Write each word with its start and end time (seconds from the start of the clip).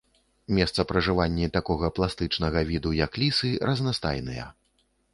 Месцапражыванні 0.59 1.51
такога 1.59 1.93
пластычнага 1.99 2.65
віду, 2.73 2.97
як 3.05 3.23
лісы, 3.25 3.55
разнастайныя. 3.73 4.53